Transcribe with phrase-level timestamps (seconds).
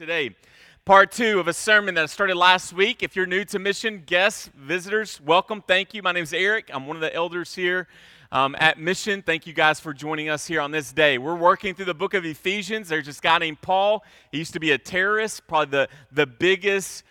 [0.00, 0.34] today.
[0.86, 3.02] Part two of a sermon that I started last week.
[3.02, 5.60] If you're new to Mission, guests, visitors, welcome.
[5.60, 6.02] Thank you.
[6.02, 6.70] My name is Eric.
[6.72, 7.86] I'm one of the elders here
[8.32, 9.20] um, at Mission.
[9.20, 11.18] Thank you guys for joining us here on this day.
[11.18, 12.88] We're working through the book of Ephesians.
[12.88, 14.02] There's this guy named Paul.
[14.32, 17.04] He used to be a terrorist, probably the, the biggest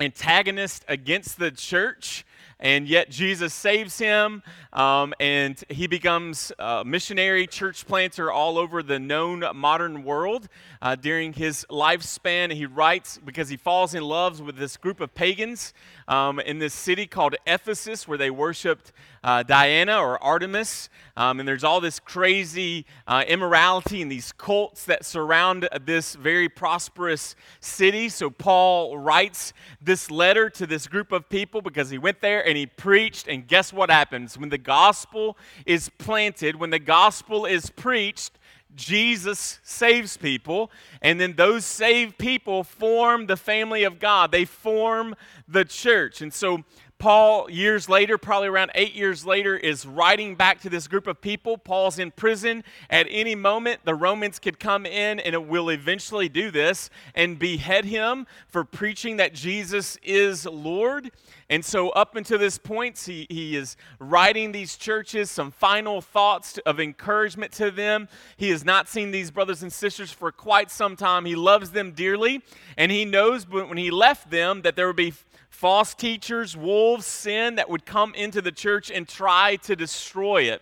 [0.00, 2.26] antagonist against the church
[2.60, 8.82] and yet Jesus saves him, um, and he becomes a missionary church planter all over
[8.82, 10.48] the known modern world
[10.82, 12.52] uh, during his lifespan.
[12.52, 15.72] He writes because he falls in love with this group of pagans
[16.08, 20.88] um, in this city called Ephesus, where they worshipped uh, Diana or Artemis.
[21.16, 26.48] Um, and there's all this crazy uh, immorality and these cults that surround this very
[26.48, 28.08] prosperous city.
[28.08, 32.56] So Paul writes this letter to this group of people because he went there and
[32.56, 33.28] he preached.
[33.28, 34.38] And guess what happens?
[34.38, 35.36] When the gospel
[35.66, 38.38] is planted, when the gospel is preached,
[38.74, 40.70] Jesus saves people,
[41.02, 44.30] and then those saved people form the family of God.
[44.30, 45.14] They form
[45.48, 46.20] the church.
[46.20, 46.64] And so
[46.98, 51.20] Paul, years later, probably around eight years later, is writing back to this group of
[51.20, 51.56] people.
[51.56, 52.64] Paul's in prison.
[52.90, 57.38] At any moment, the Romans could come in, and it will eventually do this and
[57.38, 61.12] behead him for preaching that Jesus is Lord.
[61.50, 66.58] And so, up until this point, he, he is writing these churches some final thoughts
[66.66, 68.08] of encouragement to them.
[68.36, 71.24] He has not seen these brothers and sisters for quite some time.
[71.24, 72.42] He loves them dearly,
[72.76, 75.14] and he knows when he left them that there would be
[75.48, 80.60] false teachers, wolves, sin that would come into the church and try to destroy it.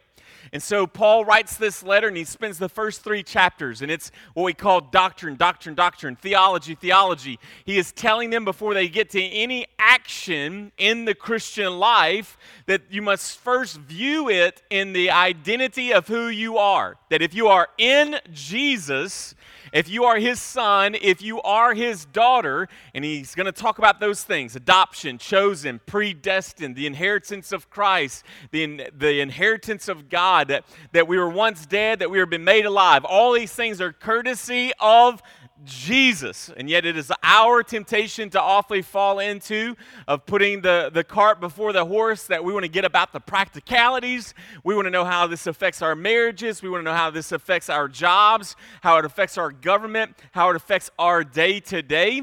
[0.53, 4.11] And so Paul writes this letter and he spends the first three chapters, and it's
[4.35, 7.39] what we call doctrine, doctrine, doctrine, theology, theology.
[7.65, 12.83] He is telling them before they get to any action in the Christian life that
[12.91, 16.97] you must first view it in the identity of who you are.
[17.11, 19.35] That if you are in Jesus,
[19.73, 23.79] if you are his son, if you are his daughter, and he's going to talk
[23.79, 30.49] about those things adoption, chosen, predestined, the inheritance of Christ, the, the inheritance of God,
[30.49, 33.05] that, that we were once dead, that we have been made alive.
[33.05, 35.23] All these things are courtesy of
[35.65, 36.51] Jesus.
[36.57, 41.41] And yet it is our temptation to awfully fall into of putting the, the cart
[41.41, 44.35] before the horse that we want to get about the practicalities.
[44.65, 46.63] We want to know how this affects our marriages.
[46.63, 50.51] We want to know how this affects our jobs, how it affects our government, how
[50.51, 52.23] it affects our day to day.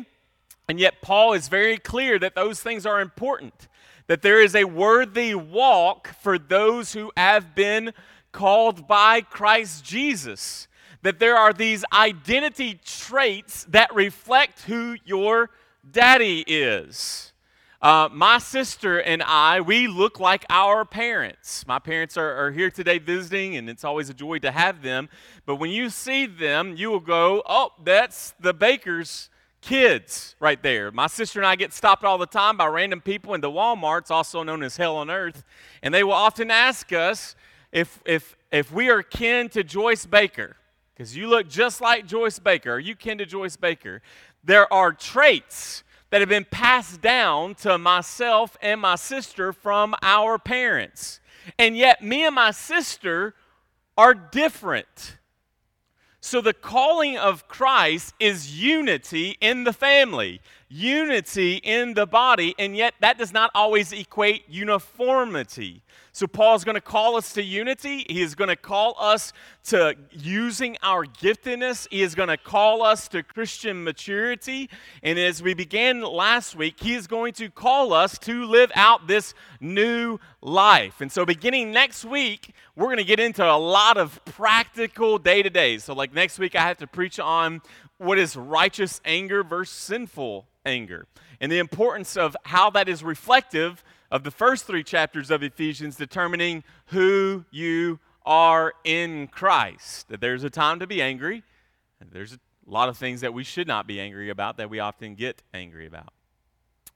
[0.70, 3.68] And yet Paul is very clear that those things are important,
[4.08, 7.94] that there is a worthy walk for those who have been
[8.32, 10.68] called by Christ Jesus
[11.04, 15.50] that there are these identity traits that reflect who your
[15.90, 17.34] daddy is.
[17.82, 21.68] Uh, my sister and I, we look like our parents.
[21.68, 25.10] My parents are, are here today visiting, and it's always a joy to have them.
[25.46, 30.94] But when you see them, you will go, oh, that's the baker's kids right there.
[30.94, 34.10] My sister and I get stopped all the time by random people in the Walmarts,
[34.10, 35.44] also known as Hell on Earth,
[35.82, 37.36] and they will often ask us
[37.74, 40.56] if, if, if we are kin to Joyce Baker
[40.94, 42.74] because you look just like Joyce Baker.
[42.74, 44.02] Are you kin to Joyce Baker?
[44.44, 50.38] There are traits that have been passed down to myself and my sister from our
[50.38, 51.20] parents.
[51.58, 53.34] And yet, me and my sister
[53.98, 55.18] are different.
[56.22, 60.40] So, the calling of Christ is unity in the family,
[60.74, 65.84] unity in the body, and yet that does not always equate uniformity.
[66.12, 68.06] So, Paul's going to call us to unity.
[68.10, 69.34] He is going to call us
[69.66, 71.88] to using our giftedness.
[71.90, 74.70] He is going to call us to Christian maturity.
[75.02, 79.08] And as we began last week, he is going to call us to live out
[79.08, 81.02] this new life.
[81.02, 85.44] And so, beginning next week, we're going to get into a lot of practical day
[85.44, 85.78] to day.
[85.78, 87.62] So, like next week, I have to preach on
[87.98, 91.06] what is righteous anger versus sinful anger
[91.40, 95.96] and the importance of how that is reflective of the first three chapters of Ephesians
[95.96, 100.08] determining who you are in Christ.
[100.10, 101.44] That there's a time to be angry,
[102.12, 105.16] there's a lot of things that we should not be angry about that we often
[105.16, 106.14] get angry about.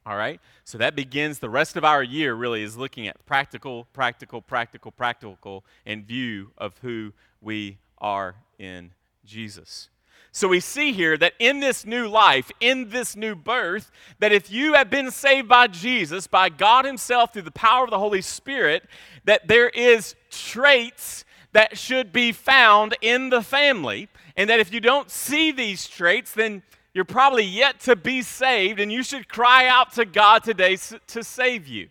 [0.05, 0.39] All right?
[0.63, 4.91] So that begins the rest of our year, really, is looking at practical, practical, practical,
[4.91, 8.91] practical in view of who we are in
[9.25, 9.89] Jesus.
[10.37, 13.89] So we see here that in this new life, in this new birth,
[14.19, 17.89] that if you have been saved by Jesus, by God Himself through the power of
[17.89, 18.83] the Holy Spirit,
[19.25, 24.79] that there is traits that should be found in the family, and that if you
[24.79, 26.61] don't see these traits, then
[26.93, 31.23] you're probably yet to be saved, and you should cry out to God today to
[31.23, 31.89] save you.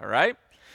[0.00, 0.34] All right?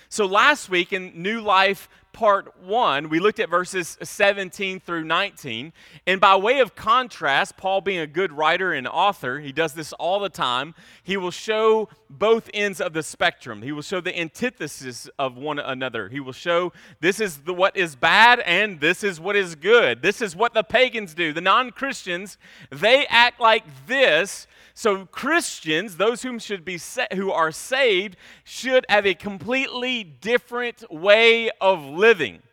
[0.10, 5.72] So last week in New Life part one, we looked at verses 17 through 19.
[6.08, 9.94] And by way of contrast, Paul being a good writer and author, he does this
[9.94, 10.74] all the time.
[11.04, 13.62] He will show both ends of the spectrum.
[13.62, 16.10] He will show the antithesis of one another.
[16.10, 20.02] He will show this is the, what is bad and this is what is good.
[20.02, 21.34] This is what the pagans do.
[21.34, 22.40] The non Christians,
[22.72, 28.86] they act like this so Christians, those whom should be sa- who are saved, should
[28.90, 32.44] have a completely different way of living.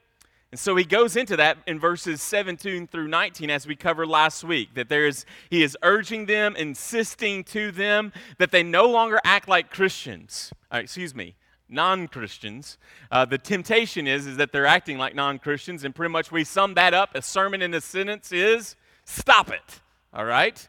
[0.51, 4.43] And so he goes into that in verses 17 through 19 as we covered last
[4.43, 9.21] week that there is he is urging them, insisting to them that they no longer
[9.23, 10.51] act like Christians.
[10.73, 11.35] Uh, excuse me,
[11.69, 12.79] non-Christians.
[13.11, 16.73] Uh, the temptation is is that they're acting like non-Christians and pretty much we sum
[16.73, 19.83] that up a sermon in a sentence is stop it.
[20.15, 20.67] All right?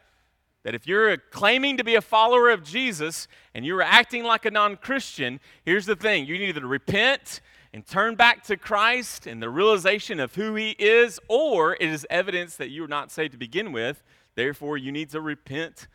[0.66, 4.50] That if you're claiming to be a follower of Jesus and you're acting like a
[4.50, 7.40] non Christian, here's the thing you need to repent
[7.72, 12.04] and turn back to Christ and the realization of who He is, or it is
[12.10, 14.02] evidence that you're not saved to begin with.
[14.34, 15.86] Therefore, you need to repent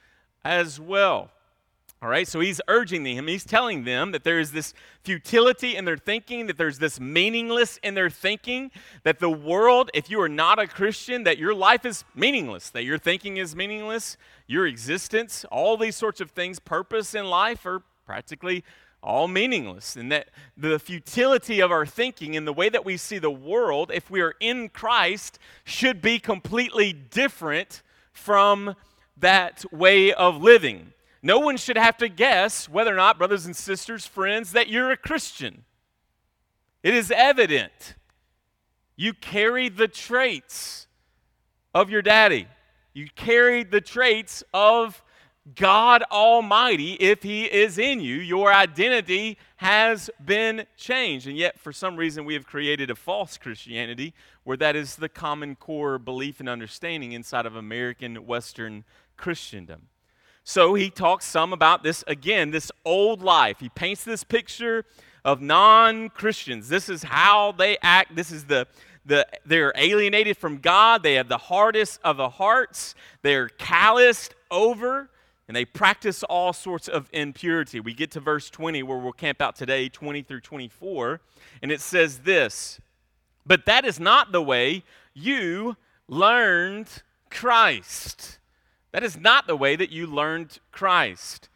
[0.45, 1.31] as well.
[2.03, 5.85] All right, so he's urging them, he's telling them that there is this futility in
[5.85, 8.71] their thinking, that there's this meaningless in their thinking,
[9.03, 12.85] that the world, if you are not a Christian, that your life is meaningless, that
[12.85, 14.17] your thinking is meaningless,
[14.47, 18.63] your existence, all these sorts of things, purpose in life are practically
[19.03, 19.95] all meaningless.
[19.95, 23.91] And that the futility of our thinking and the way that we see the world,
[23.93, 28.75] if we are in Christ, should be completely different from
[29.17, 30.93] that way of living.
[31.23, 34.91] No one should have to guess whether or not, brothers and sisters, friends, that you're
[34.91, 35.65] a Christian.
[36.83, 37.95] It is evident.
[38.95, 40.87] You carry the traits
[41.73, 42.47] of your daddy.
[42.93, 45.03] You carry the traits of
[45.55, 48.15] God Almighty if He is in you.
[48.15, 51.27] Your identity has been changed.
[51.27, 54.13] And yet, for some reason, we have created a false Christianity
[54.43, 58.83] where that is the common core belief and understanding inside of American Western
[59.17, 59.87] Christendom.
[60.43, 63.59] So he talks some about this again, this old life.
[63.59, 64.85] He paints this picture
[65.23, 66.69] of non Christians.
[66.69, 68.15] This is how they act.
[68.15, 68.67] This is the,
[69.05, 71.03] the they're alienated from God.
[71.03, 72.95] They have the hardest of the hearts.
[73.21, 75.09] They're calloused over
[75.47, 77.81] and they practice all sorts of impurity.
[77.81, 81.19] We get to verse 20 where we'll camp out today, 20 through 24,
[81.61, 82.79] and it says this
[83.45, 84.83] But that is not the way
[85.13, 85.75] you
[86.07, 86.87] learned
[87.29, 88.39] Christ.
[88.91, 91.49] That is not the way that you learned Christ.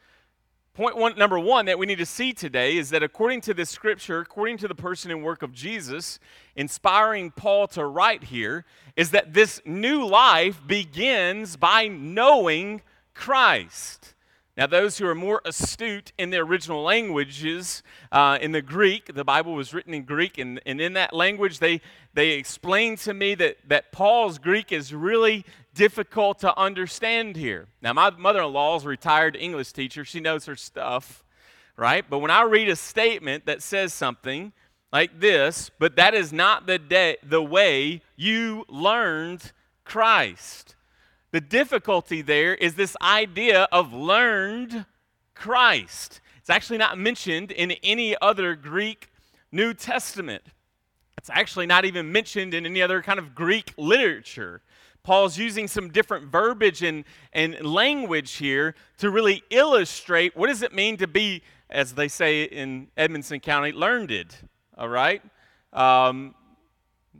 [0.73, 3.69] Point one, number one that we need to see today is that according to this
[3.69, 6.19] scripture, according to the person and work of Jesus,
[6.55, 8.65] inspiring Paul to write here,
[8.97, 12.81] is that this new life begins by knowing
[13.13, 14.14] Christ.
[14.57, 19.25] Now, those who are more astute in the original languages, uh, in the Greek, the
[19.25, 21.81] Bible was written in Greek, and, and in that language, they,
[22.13, 25.43] they explained to me that, that Paul's Greek is really
[25.73, 27.67] difficult to understand here.
[27.81, 31.25] Now, my mother in law is a retired English teacher, she knows her stuff,
[31.75, 32.09] right?
[32.09, 34.53] But when I read a statement that says something
[34.93, 39.51] like this, but that is not the, the way you learned
[39.83, 40.74] Christ
[41.35, 44.85] the difficulty there is this idea of learned
[45.33, 46.21] Christ.
[46.37, 49.09] It's actually not mentioned in any other Greek
[49.51, 50.43] New Testament.
[51.17, 54.61] It's actually not even mentioned in any other kind of Greek literature.
[55.03, 57.03] Paul's using some different verbiage and,
[57.33, 62.43] and language here to really illustrate what does it mean to be, as they say
[62.43, 64.33] in Edmonson County, learned.
[64.77, 65.21] All right?
[65.73, 66.33] Um,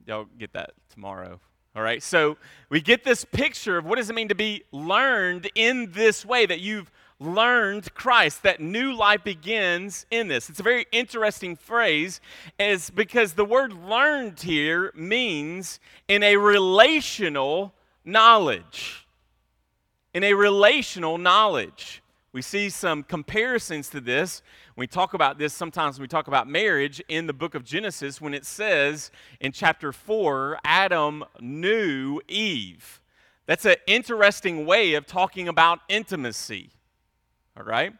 [0.07, 1.41] y'all get that tomorrow.
[1.75, 2.37] All right, so
[2.69, 6.45] we get this picture of what does it mean to be learned in this way
[6.45, 6.89] that you've
[7.19, 10.49] learned Christ, that new life begins in this.
[10.49, 12.21] It's a very interesting phrase,
[12.57, 17.73] is because the word learned here means in a relational
[18.05, 19.05] knowledge.
[20.13, 22.01] In a relational knowledge.
[22.31, 24.41] We see some comparisons to this
[24.77, 28.19] we talk about this sometimes when we talk about marriage in the book of Genesis
[28.19, 32.99] when it says in chapter 4, Adam knew Eve.
[33.45, 36.71] That's an interesting way of talking about intimacy.
[37.55, 37.93] All right?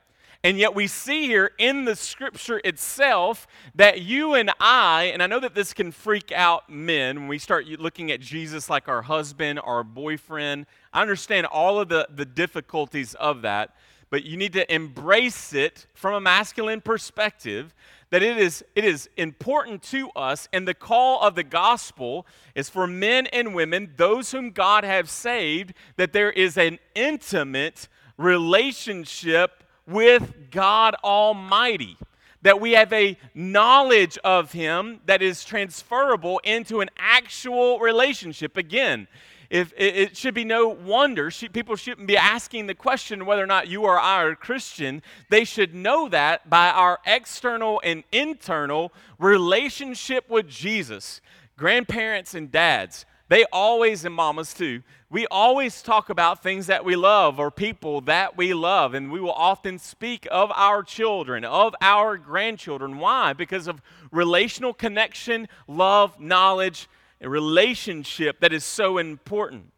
[0.43, 5.27] And yet we see here in the scripture itself that you and I, and I
[5.27, 9.01] know that this can freak out men when we start looking at Jesus like our
[9.01, 10.65] husband, our boyfriend.
[10.93, 13.75] I understand all of the, the difficulties of that
[14.09, 17.73] but you need to embrace it from a masculine perspective
[18.11, 22.69] that it is, it is important to us and the call of the gospel is
[22.69, 29.63] for men and women those whom god has saved that there is an intimate relationship
[29.85, 31.97] with god almighty
[32.45, 38.55] that we have a knowledge of Him that is transferable into an actual relationship.
[38.55, 39.07] Again,
[39.55, 43.69] if it, should be no wonder people shouldn't be asking the question whether or not
[43.69, 45.01] you or I are a Christian.
[45.29, 51.21] They should know that by our external and internal relationship with Jesus.
[51.57, 56.97] Grandparents and dads, they always, and mamas too, we always talk about things that we
[56.97, 61.73] love or people that we love, and we will often speak of our children, of
[61.79, 62.97] our grandchildren.
[62.97, 63.31] Why?
[63.31, 63.81] Because of
[64.11, 66.89] relational connection, love, knowledge,
[67.21, 69.71] a relationship that is so important.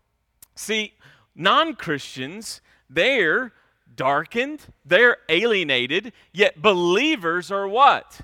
[0.56, 0.94] See,
[1.36, 3.54] non Christians, they're
[3.96, 8.22] darkened, they're alienated, yet believers are what?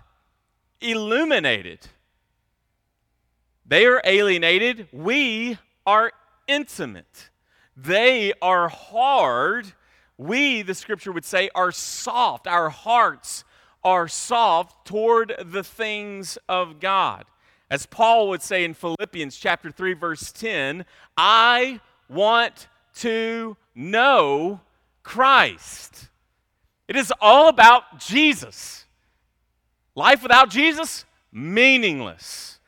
[0.82, 1.80] Illuminated.
[3.66, 6.12] They are alienated, we are
[6.48, 7.30] intimate.
[7.76, 9.74] They are hard.
[10.18, 12.46] We, the scripture would say, are soft.
[12.46, 13.44] Our hearts
[13.84, 17.26] are soft toward the things of God.
[17.70, 20.86] As Paul would say in Philippians chapter 3 verse 10,
[21.18, 21.80] I
[22.10, 24.62] want to know
[25.02, 26.10] Christ.
[26.88, 28.86] It is all about Jesus.
[29.96, 32.60] Life without Jesus meaningless.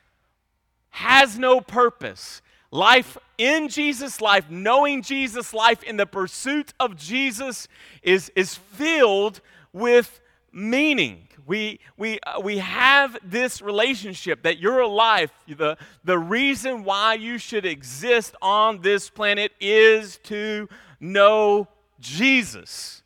[0.89, 2.41] Has no purpose.
[2.71, 7.67] Life in Jesus, life knowing Jesus, life in the pursuit of Jesus
[8.01, 10.19] is, is filled with
[10.55, 11.27] meaning.
[11.45, 17.37] We, we, uh, we have this relationship that your life, the, the reason why you
[17.37, 20.67] should exist on this planet is to
[20.99, 21.67] know
[21.99, 23.03] Jesus.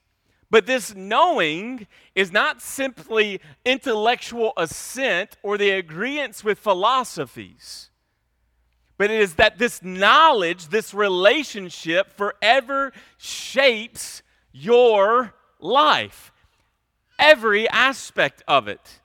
[0.49, 7.89] But this knowing is not simply intellectual assent or the agreements with philosophies
[8.99, 16.28] but it is that this knowledge, this relationship forever shapes your life,
[17.19, 18.99] every aspect of it.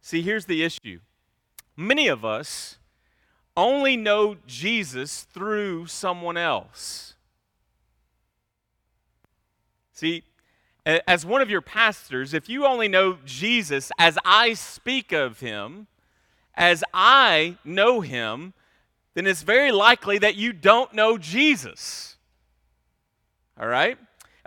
[0.00, 1.00] See, here's the issue
[1.76, 2.78] many of us
[3.56, 7.14] only know Jesus through someone else.
[9.92, 10.22] See,
[10.86, 15.88] as one of your pastors, if you only know Jesus as I speak of him,
[16.54, 18.54] as I know him,
[19.14, 22.16] then it's very likely that you don't know Jesus.
[23.60, 23.98] All right?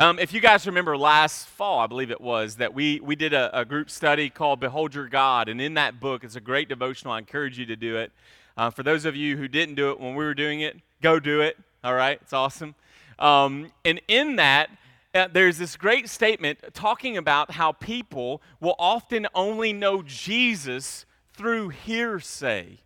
[0.01, 3.33] Um, if you guys remember last fall, I believe it was, that we, we did
[3.33, 5.47] a, a, group study called Behold Your God.
[5.47, 7.13] And in that book, it's a great devotional.
[7.13, 8.11] I encourage you to do it.
[8.57, 11.19] Uh, for those of you who didn't do it when we were doing it, go
[11.19, 11.55] do it.
[11.83, 12.17] All right?
[12.19, 12.73] It's awesome.
[13.19, 14.71] Um, and in that,
[15.13, 21.69] uh, there's this great statement talking about how people will often only know Jesus through
[21.69, 22.79] hearsay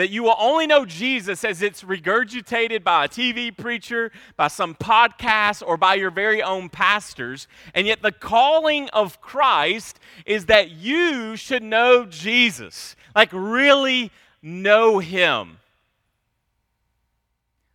[0.00, 4.74] that you will only know Jesus as it's regurgitated by a TV preacher, by some
[4.74, 7.46] podcast, or by your very own pastors.
[7.74, 15.00] And yet, the calling of Christ is that you should know Jesus, like really know
[15.00, 15.58] Him.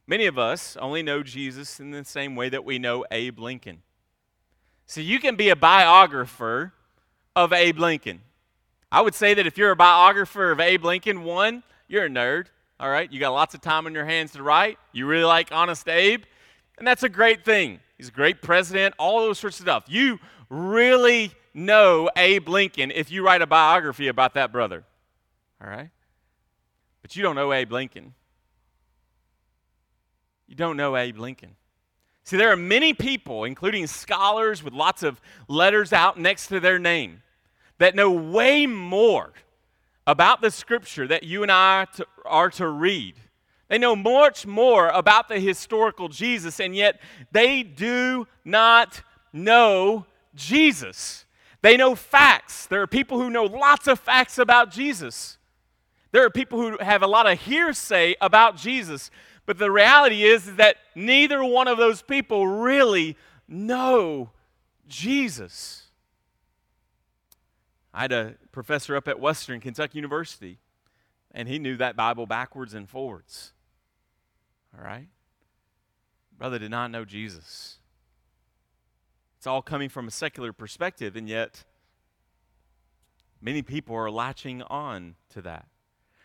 [0.07, 3.83] Many of us only know Jesus in the same way that we know Abe Lincoln.
[4.87, 6.73] So you can be a biographer
[7.35, 8.21] of Abe Lincoln.
[8.91, 12.47] I would say that if you're a biographer of Abe Lincoln, one, you're a nerd,
[12.79, 13.11] all right?
[13.11, 14.77] You got lots of time on your hands to write.
[14.91, 16.23] You really like Honest Abe,
[16.77, 17.79] and that's a great thing.
[17.97, 19.85] He's a great president, all those sorts of stuff.
[19.87, 24.83] You really know Abe Lincoln if you write a biography about that brother,
[25.61, 25.89] all right?
[27.01, 28.13] But you don't know Abe Lincoln.
[30.47, 31.55] You don't know Abe Lincoln.
[32.23, 36.79] See, there are many people, including scholars with lots of letters out next to their
[36.79, 37.21] name,
[37.77, 39.33] that know way more
[40.07, 43.15] about the scripture that you and I to, are to read.
[43.67, 46.99] They know much more about the historical Jesus, and yet
[47.31, 49.01] they do not
[49.33, 51.25] know Jesus.
[51.61, 52.67] They know facts.
[52.67, 55.37] There are people who know lots of facts about Jesus.
[56.11, 59.09] There are people who have a lot of hearsay about Jesus.
[59.45, 64.29] But the reality is, is that neither one of those people really know
[64.87, 65.84] Jesus.
[67.95, 70.59] I had a professor up at Western Kentucky University,
[71.31, 73.53] and he knew that Bible backwards and forwards.
[74.77, 75.07] All right?
[76.37, 77.77] Brother did not know Jesus.
[79.37, 81.63] It's all coming from a secular perspective, and yet
[83.41, 85.67] many people are latching on to that.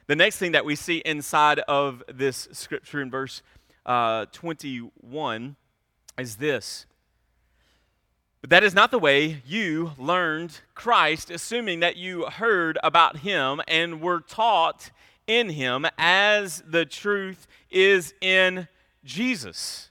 [0.08, 3.42] The next thing that we see inside of this scripture in verse
[3.86, 5.54] uh, 21
[6.18, 6.86] is this
[8.40, 13.60] but that is not the way you learned Christ, assuming that you heard about him
[13.68, 14.90] and were taught
[15.26, 18.66] in him as the truth is in
[19.04, 19.90] Jesus.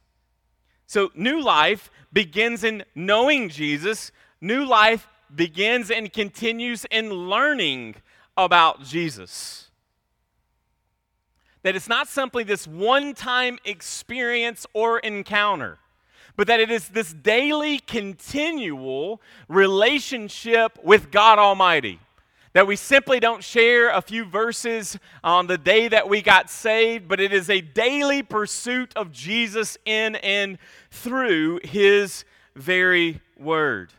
[0.87, 4.11] So, new life begins in knowing Jesus.
[4.41, 7.95] New life begins and continues in learning
[8.35, 9.69] about Jesus.
[11.61, 15.77] That it's not simply this one time experience or encounter,
[16.35, 21.99] but that it is this daily, continual relationship with God Almighty.
[22.53, 27.07] That we simply don't share a few verses on the day that we got saved,
[27.07, 30.57] but it is a daily pursuit of Jesus in and
[30.89, 33.93] through His very word.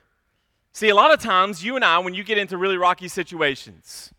[0.73, 4.13] See, a lot of times, you and I, when you get into really rocky situations,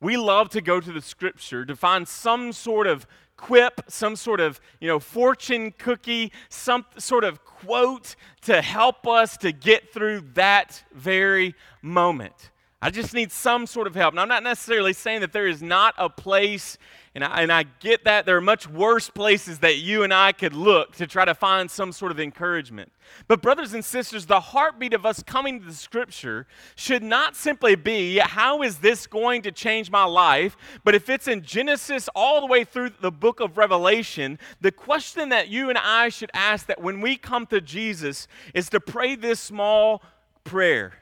[0.00, 4.40] we love to go to the scripture to find some sort of quip, some sort
[4.40, 10.20] of, you know, fortune cookie, some sort of quote to help us to get through
[10.34, 12.50] that very moment.
[12.82, 14.12] I just need some sort of help.
[14.12, 16.76] And I'm not necessarily saying that there is not a place,
[17.14, 20.32] and I, and I get that there are much worse places that you and I
[20.32, 22.92] could look to try to find some sort of encouragement.
[23.28, 27.76] But, brothers and sisters, the heartbeat of us coming to the scripture should not simply
[27.76, 30.54] be, how is this going to change my life?
[30.84, 35.30] But if it's in Genesis all the way through the book of Revelation, the question
[35.30, 39.16] that you and I should ask that when we come to Jesus is to pray
[39.16, 40.02] this small
[40.44, 40.92] prayer.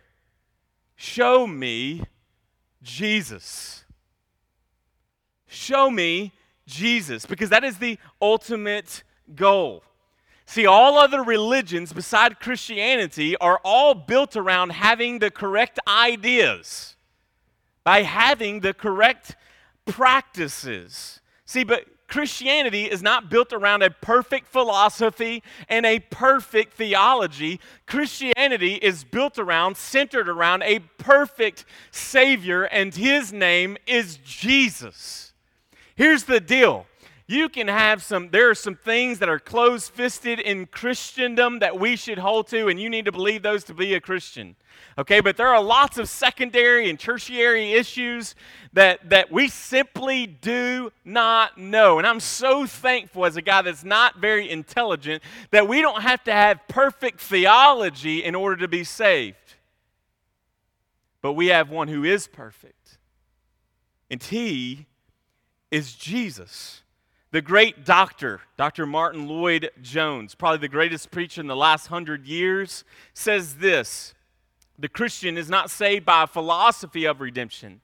[0.97, 2.03] Show me
[2.83, 3.85] Jesus.
[5.47, 6.33] Show me
[6.67, 9.03] Jesus, because that is the ultimate
[9.35, 9.85] goal.
[10.47, 16.97] See, all other religions beside Christianity are all built around having the correct ideas,
[17.83, 19.37] by having the correct
[19.87, 21.21] practices.
[21.47, 27.61] See, but Christianity is not built around a perfect philosophy and a perfect theology.
[27.87, 35.33] Christianity is built around, centered around a perfect Savior, and His name is Jesus.
[35.97, 36.87] Here's the deal
[37.27, 41.81] you can have some, there are some things that are closed fisted in Christendom that
[41.81, 44.57] we should hold to, and you need to believe those to be a Christian.
[44.99, 48.35] Okay, but there are lots of secondary and tertiary issues
[48.75, 51.97] that, that we simply do not know.
[51.99, 56.23] And I'm so thankful as a guy that's not very intelligent that we don't have
[56.25, 59.37] to have perfect theology in order to be saved.
[61.23, 62.99] But we have one who is perfect,
[64.11, 64.87] and he
[65.71, 66.83] is Jesus.
[67.35, 68.87] The great doctor, Dr.
[68.87, 74.15] Martin Lloyd Jones, probably the greatest preacher in the last hundred years, says this
[74.79, 77.81] The Christian is not saved by a philosophy of redemption.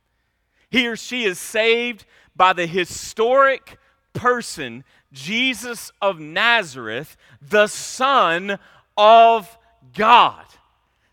[0.70, 2.04] He or she is saved
[2.36, 3.76] by the historic
[4.12, 8.56] person, Jesus of Nazareth, the Son
[8.96, 9.58] of
[9.96, 10.46] God.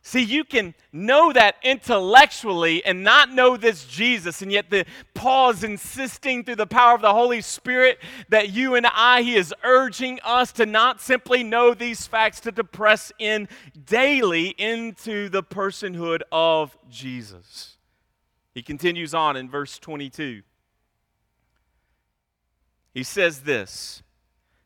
[0.07, 5.49] See, you can know that intellectually and not know this Jesus, and yet the Paul
[5.49, 9.53] is insisting through the power of the Holy Spirit that you and I, he is
[9.65, 13.49] urging us to not simply know these facts, to depress in
[13.85, 17.75] daily into the personhood of Jesus.
[18.53, 20.41] He continues on in verse 22.
[22.93, 24.03] He says this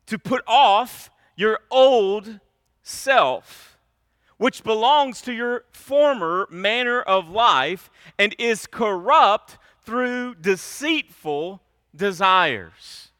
[0.06, 2.38] to put off your old
[2.84, 3.71] self
[4.36, 11.60] which belongs to your former manner of life and is corrupt through deceitful
[11.94, 13.10] desires.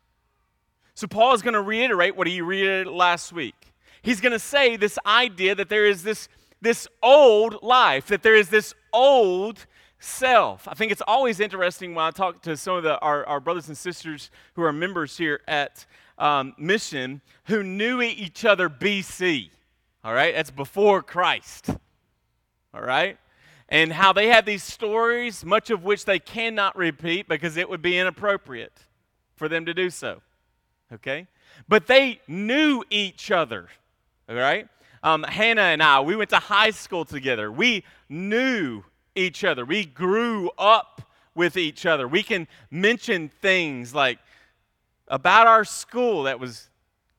[0.95, 3.73] So, Paul is going to reiterate what he reiterated last week.
[4.03, 6.29] He's going to say this idea that there is this,
[6.61, 9.67] this old life, that there is this old
[10.03, 10.67] self.
[10.69, 13.69] I think it's always interesting when I talk to some of the, our, our brothers
[13.69, 15.87] and sisters who are members here at
[16.19, 19.51] um, Mission who knew each other BC.
[20.05, 20.35] All right?
[20.35, 21.71] That's before Christ.
[22.75, 23.19] All right?
[23.69, 27.83] And how they have these stories, much of which they cannot repeat because it would
[27.83, 28.79] be inappropriate
[29.37, 30.21] for them to do so.
[30.93, 31.27] Okay?
[31.69, 33.69] But they knew each other.
[34.29, 34.69] All right?
[35.03, 37.51] Um, Hannah and I, we went to high school together.
[37.51, 38.85] We knew
[39.15, 39.65] each other.
[39.65, 41.03] We grew up
[41.35, 42.07] with each other.
[42.07, 44.19] We can mention things like
[45.09, 46.69] about our school that was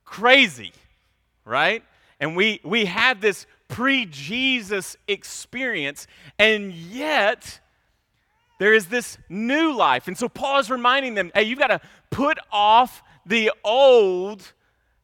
[0.04, 0.72] crazy,
[1.44, 1.82] right?
[2.24, 6.06] And we, we had this pre Jesus experience,
[6.38, 7.60] and yet
[8.58, 10.08] there is this new life.
[10.08, 14.54] And so Paul is reminding them hey, you've got to put off the old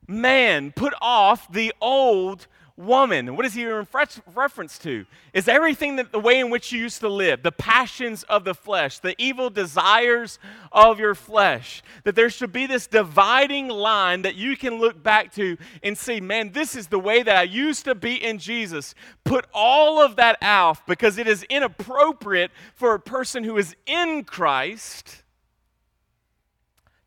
[0.08, 2.46] man, put off the old
[2.80, 3.36] woman.
[3.36, 3.86] What is he in
[4.34, 5.06] reference to?
[5.32, 8.54] Is everything that the way in which you used to live, the passions of the
[8.54, 10.38] flesh, the evil desires
[10.72, 11.82] of your flesh.
[12.04, 16.20] That there should be this dividing line that you can look back to and see,
[16.20, 18.94] man, this is the way that I used to be in Jesus.
[19.24, 24.24] Put all of that out because it is inappropriate for a person who is in
[24.24, 25.22] Christ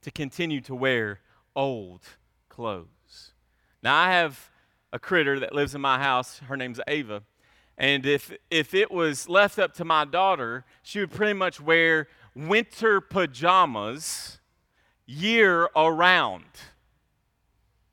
[0.01, 1.19] to continue to wear
[1.55, 2.01] old
[2.49, 3.31] clothes.
[3.81, 4.49] Now, I have
[4.93, 6.39] a critter that lives in my house.
[6.47, 7.23] Her name's Ava.
[7.77, 12.07] And if, if it was left up to my daughter, she would pretty much wear
[12.35, 14.37] winter pajamas
[15.07, 16.45] year around.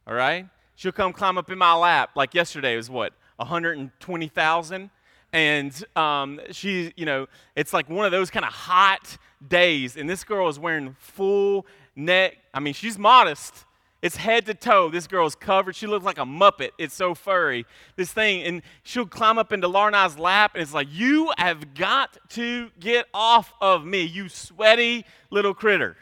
[0.07, 0.47] All right?
[0.77, 2.11] She'll come climb up in my lap.
[2.15, 4.91] Like yesterday was what, 120,000?
[5.33, 9.97] And um, she, you know, it's like one of those kind of hot days.
[9.97, 12.37] And this girl is wearing full neck.
[12.53, 13.65] I mean, she's modest.
[14.03, 14.89] It's head to toe.
[14.89, 15.77] This girl's covered.
[15.77, 16.71] She looks like a muppet.
[16.79, 17.67] It's so furry.
[17.97, 22.17] This thing, and she'll climb up into Larnai's lap, and it's like, You have got
[22.31, 25.97] to get off of me, you sweaty little critter,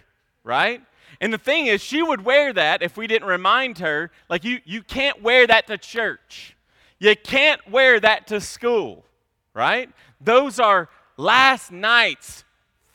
[0.45, 0.81] right?
[1.21, 4.61] And the thing is, she would wear that if we didn't remind her, like, you,
[4.65, 6.57] you can't wear that to church.
[7.01, 9.05] You can't wear that to school,
[9.55, 9.91] right?
[10.21, 12.45] Those are last night's,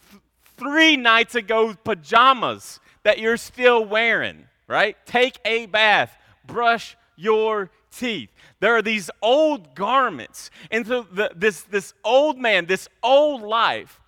[0.10, 0.22] th-
[0.58, 4.98] three nights ago pajamas that you're still wearing, right?
[5.06, 8.32] Take a bath, brush your teeth.
[8.60, 10.50] There are these old garments.
[10.72, 14.02] And so the, this, this old man, this old life.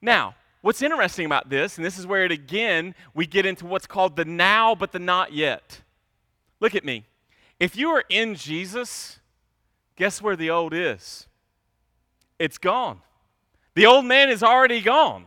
[0.00, 3.86] Now, what's interesting about this, and this is where it again we get into what's
[3.86, 5.82] called the now but the not yet.
[6.60, 7.04] Look at me.
[7.60, 9.20] If you are in Jesus,
[9.96, 11.28] guess where the old is?
[12.38, 13.02] It's gone.
[13.74, 15.26] The old man is already gone.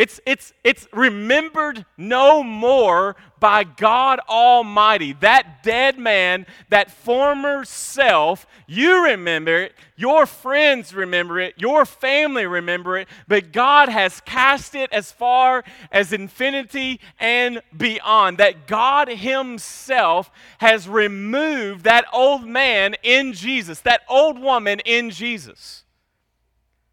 [0.00, 5.12] It's, it's, it's remembered no more by God Almighty.
[5.12, 12.46] That dead man, that former self, you remember it, your friends remember it, your family
[12.46, 18.38] remember it, but God has cast it as far as infinity and beyond.
[18.38, 25.84] That God Himself has removed that old man in Jesus, that old woman in Jesus.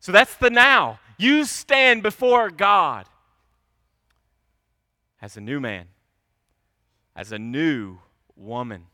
[0.02, 1.00] So that's the now.
[1.18, 3.08] You stand before God
[5.22, 5.88] as a new man,
[7.16, 7.98] as a new
[8.36, 8.86] woman.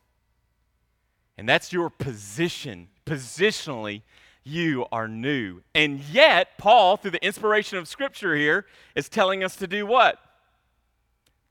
[1.38, 2.88] And that's your position.
[3.06, 4.04] Positionally,
[4.44, 5.62] you are new.
[5.76, 10.20] And yet, Paul, through the inspiration of Scripture here, is telling us to do what?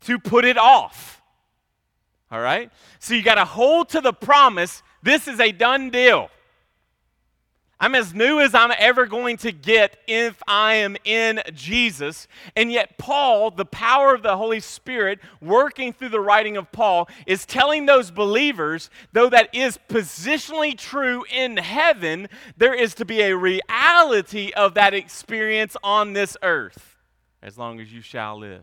[0.02, 1.20] To put it off.
[2.30, 2.70] All right?
[2.98, 4.82] So you got to hold to the promise.
[5.02, 6.30] This is a done deal.
[7.82, 12.28] I'm as new as I'm ever going to get if I am in Jesus.
[12.54, 17.08] And yet, Paul, the power of the Holy Spirit working through the writing of Paul,
[17.26, 23.20] is telling those believers, though that is positionally true in heaven, there is to be
[23.20, 26.98] a reality of that experience on this earth
[27.42, 28.62] as long as you shall live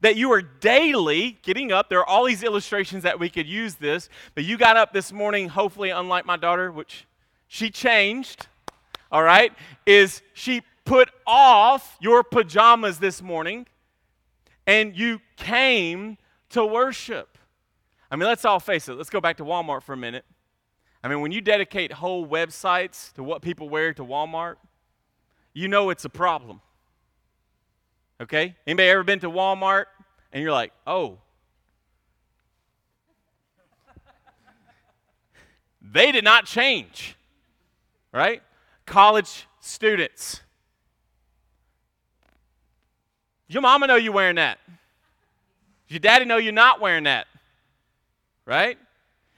[0.00, 1.88] that you are daily getting up.
[1.88, 5.12] There are all these illustrations that we could use this, but you got up this
[5.12, 7.06] morning, hopefully, unlike my daughter, which
[7.54, 8.48] she changed,
[9.12, 9.52] all right,
[9.86, 13.64] is she put off your pajamas this morning
[14.66, 16.18] and you came
[16.50, 17.38] to worship.
[18.10, 18.94] I mean, let's all face it.
[18.94, 20.24] Let's go back to Walmart for a minute.
[21.04, 24.56] I mean, when you dedicate whole websites to what people wear to Walmart,
[25.52, 26.60] you know it's a problem.
[28.20, 28.56] Okay?
[28.66, 29.84] Anybody ever been to Walmart
[30.32, 31.18] and you're like, oh,
[35.80, 37.14] they did not change
[38.14, 38.42] right?
[38.86, 40.40] College students.
[43.48, 44.58] Your mama know you wearing that.
[45.88, 47.26] Your daddy know you're not wearing that.
[48.46, 48.78] Right?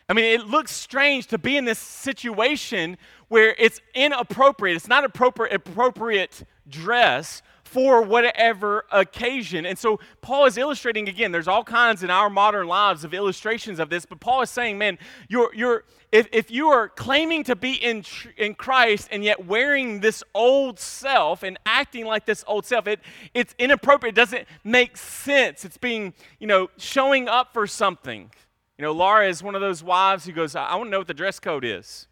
[0.08, 2.96] I mean, it looks strange to be in this situation
[3.28, 4.76] where it's inappropriate.
[4.76, 7.42] It's not appropriate appropriate dress
[7.76, 9.66] for whatever occasion.
[9.66, 13.78] And so Paul is illustrating again, there's all kinds in our modern lives of illustrations
[13.78, 14.96] of this, but Paul is saying, man,
[15.28, 18.02] you're, you're, if, if you are claiming to be in,
[18.38, 23.00] in Christ and yet wearing this old self and acting like this old self, it,
[23.34, 24.14] it's inappropriate.
[24.14, 25.66] It doesn't make sense.
[25.66, 28.30] It's being, you know, showing up for something.
[28.78, 31.08] You know, Laura is one of those wives who goes, I want to know what
[31.08, 32.08] the dress code is.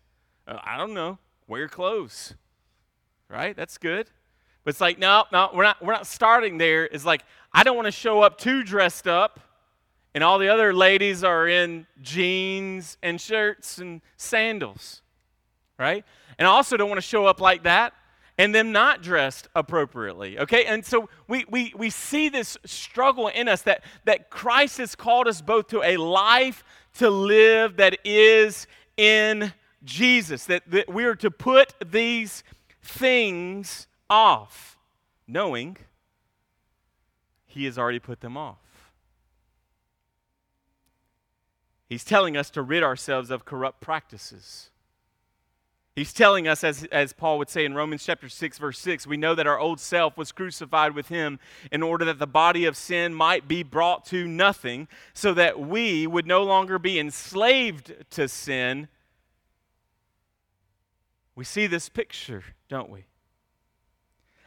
[0.46, 1.16] Uh, I don't know.
[1.48, 2.34] Wear clothes.
[3.30, 3.56] Right?
[3.56, 4.10] That's good.
[4.64, 6.84] But it's like, no, no, we're not, we're not starting there.
[6.84, 7.22] It's like,
[7.52, 9.40] I don't want to show up too dressed up,
[10.14, 15.02] and all the other ladies are in jeans and shirts and sandals,
[15.78, 16.04] right?
[16.38, 17.92] And I also don't want to show up like that
[18.38, 20.64] and them not dressed appropriately, okay?
[20.64, 25.28] And so we, we, we see this struggle in us that, that Christ has called
[25.28, 29.52] us both to a life to live that is in
[29.84, 32.42] Jesus, that, that we are to put these
[32.82, 34.78] things off,
[35.26, 35.76] knowing
[37.46, 38.58] He has already put them off.
[41.88, 44.70] He's telling us to rid ourselves of corrupt practices.
[45.94, 49.16] He's telling us, as, as Paul would say in Romans chapter 6, verse 6, we
[49.16, 51.38] know that our old self was crucified with him
[51.70, 56.06] in order that the body of sin might be brought to nothing, so that we
[56.06, 58.88] would no longer be enslaved to sin,
[61.36, 63.04] we see this picture, don't we?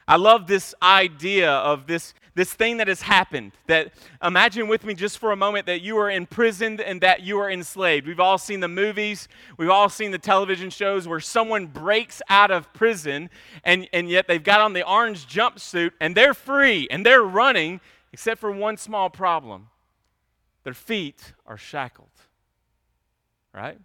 [0.08, 3.52] I love this idea of this, this thing that has happened.
[3.68, 3.92] That
[4.24, 7.52] imagine with me just for a moment that you are imprisoned and that you are
[7.52, 8.08] enslaved.
[8.08, 12.52] We've all seen the movies, we've all seen the television shows where someone breaks out
[12.52, 13.30] of prison
[13.66, 17.82] and, and yet they've got on the orange jumpsuit and they're free and they're running,
[18.14, 19.68] except for one small problem
[20.64, 22.10] their feet are shackled.
[23.54, 23.80] Right?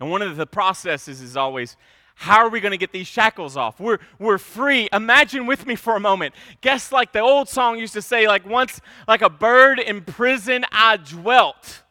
[0.00, 1.76] And one of the processes is always
[2.14, 3.80] how are we going to get these shackles off?
[3.80, 4.88] We're, we're free.
[4.92, 6.34] Imagine with me for a moment.
[6.60, 10.64] Guess like the old song used to say, like once, like a bird in prison
[10.70, 11.82] I dwelt.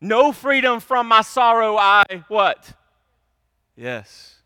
[0.00, 2.72] No freedom from my sorrow I what?
[3.76, 4.36] Yes.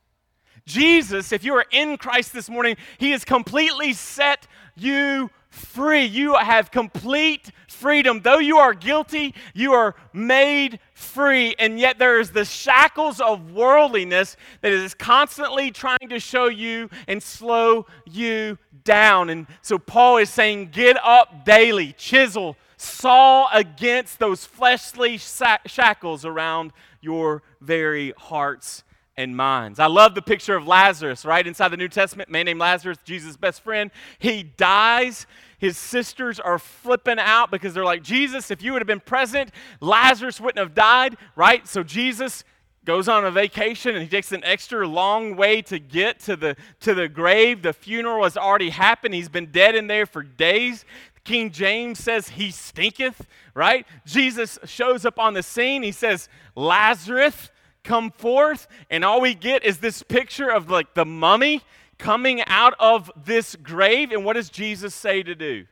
[0.66, 6.04] Jesus, if you are in Christ this morning, He has completely set you free.
[6.04, 8.20] You have complete freedom.
[8.22, 11.54] Though you are guilty, you are made free.
[11.58, 16.88] And yet there is the shackles of worldliness that is constantly trying to show you
[17.08, 19.30] and slow you down.
[19.30, 26.72] And so Paul is saying, get up daily, chisel, saw against those fleshly shackles around
[27.00, 28.84] your very hearts
[29.16, 29.78] and minds.
[29.78, 31.46] I love the picture of Lazarus, right?
[31.46, 33.90] Inside the New Testament, man named Lazarus, Jesus' best friend.
[34.18, 35.26] He dies.
[35.58, 39.50] His sisters are flipping out because they're like, Jesus, if you would have been present,
[39.80, 41.66] Lazarus wouldn't have died, right?
[41.66, 42.44] So Jesus
[42.84, 46.56] goes on a vacation and he takes an extra long way to get to the
[46.80, 47.62] to the grave.
[47.62, 49.14] The funeral has already happened.
[49.14, 50.84] He's been dead in there for days.
[51.24, 53.86] King James says he stinketh, right?
[54.04, 55.82] Jesus shows up on the scene.
[55.82, 57.50] He says, Lazarus,
[57.82, 58.66] come forth.
[58.90, 61.62] And all we get is this picture of like the mummy
[62.04, 64.12] coming out of this grave.
[64.12, 65.64] And what does Jesus say to do?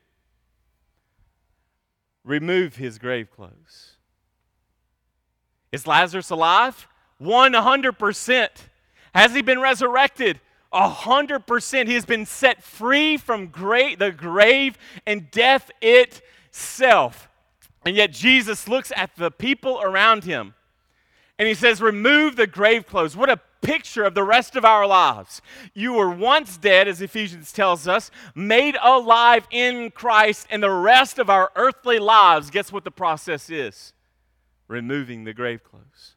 [2.25, 3.97] Remove his grave clothes.
[5.73, 6.89] Is Lazarus alive?
[7.21, 8.49] 100%.
[9.15, 10.41] Has he been resurrected?
[10.73, 11.87] 100%.
[11.87, 17.29] He has been set free from the grave and death itself.
[17.85, 20.55] And yet Jesus looks at the people around him
[21.39, 23.17] and he says, Remove the grave clothes.
[23.17, 25.41] What a picture of the rest of our lives.
[25.73, 31.19] You were once dead, as Ephesians tells us, made alive in Christ, and the rest
[31.19, 33.95] of our earthly lives, guess what the process is?
[34.69, 36.17] Removing the grave clothes.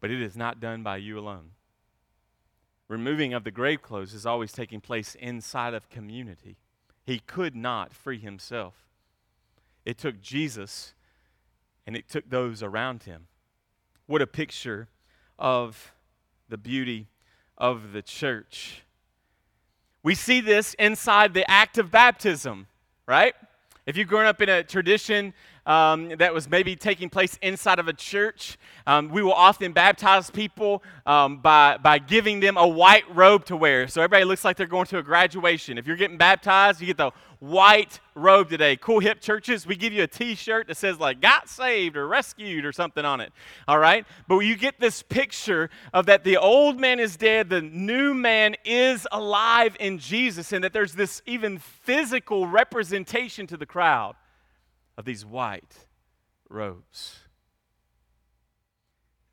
[0.00, 1.50] But it is not done by you alone.
[2.88, 6.56] Removing of the grave clothes is always taking place inside of community.
[7.04, 8.88] He could not free himself.
[9.84, 10.94] It took Jesus
[11.86, 13.26] and it took those around him.
[14.06, 14.88] What a picture
[15.38, 15.92] of
[16.50, 17.06] the beauty
[17.56, 18.82] of the church.
[20.02, 22.66] We see this inside the act of baptism,
[23.06, 23.34] right?
[23.86, 25.32] If you've grown up in a tradition
[25.70, 30.28] um, that was maybe taking place inside of a church, um, we will often baptize
[30.28, 33.86] people um, by, by giving them a white robe to wear.
[33.86, 35.78] So everybody looks like they're going to a graduation.
[35.78, 38.74] If you're getting baptized, you get the white robe today.
[38.74, 42.64] Cool hip churches, we give you a t-shirt that says like got saved or rescued
[42.64, 43.32] or something on it.
[43.68, 44.04] All right?
[44.26, 48.56] But you get this picture of that the old man is dead, the new man
[48.64, 54.16] is alive in Jesus and that there's this even physical representation to the crowd
[55.00, 55.86] of these white
[56.50, 57.20] robes.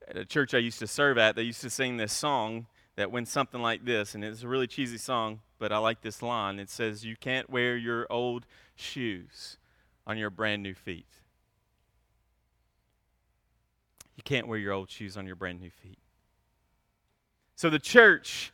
[0.07, 3.11] At a church I used to serve at, they used to sing this song that
[3.11, 6.57] went something like this, and it's a really cheesy song, but I like this line.
[6.57, 9.57] It says, You can't wear your old shoes
[10.07, 11.09] on your brand new feet.
[14.15, 15.99] You can't wear your old shoes on your brand new feet.
[17.57, 18.53] So, the church,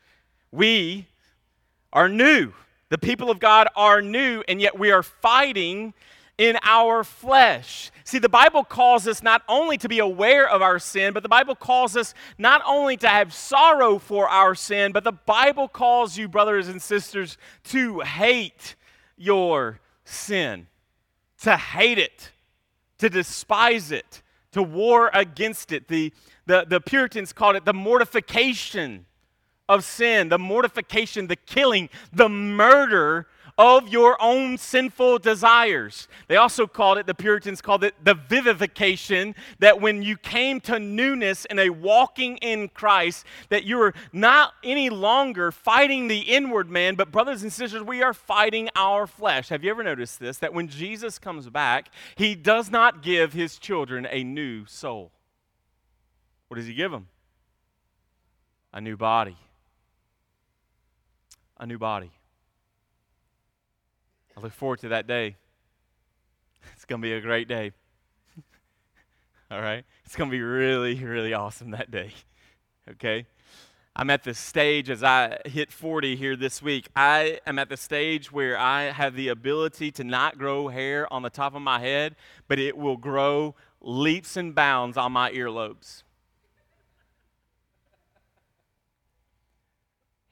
[0.51, 1.05] we
[1.93, 2.53] are new.
[2.89, 5.93] The people of God are new, and yet we are fighting
[6.37, 7.91] in our flesh.
[8.03, 11.29] See, the Bible calls us not only to be aware of our sin, but the
[11.29, 16.17] Bible calls us not only to have sorrow for our sin, but the Bible calls
[16.17, 18.75] you, brothers and sisters, to hate
[19.15, 20.67] your sin,
[21.41, 22.31] to hate it,
[22.97, 25.87] to despise it, to war against it.
[25.87, 26.11] The,
[26.45, 29.05] the, the Puritans called it the mortification
[29.69, 36.07] of sin, the mortification, the killing, the murder of your own sinful desires.
[36.27, 40.79] They also called it, the Puritans called it the vivification, that when you came to
[40.79, 46.69] newness and a walking in Christ, that you were not any longer fighting the inward
[46.69, 49.49] man, but brothers and sisters, we are fighting our flesh.
[49.49, 50.37] Have you ever noticed this?
[50.37, 55.11] That when Jesus comes back, he does not give his children a new soul.
[56.47, 57.07] What does he give them?
[58.73, 59.37] A new body.
[61.59, 62.11] A new body.
[64.35, 65.35] I look forward to that day.
[66.73, 67.71] It's going to be a great day.
[69.51, 69.85] All right?
[70.05, 72.11] It's going to be really, really awesome that day.
[72.89, 73.25] okay?
[73.95, 76.87] I'm at the stage as I hit 40 here this week.
[76.95, 81.21] I am at the stage where I have the ability to not grow hair on
[81.21, 82.15] the top of my head,
[82.47, 86.01] but it will grow leaps and bounds on my earlobes.